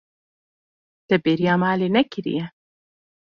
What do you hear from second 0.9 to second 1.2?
Te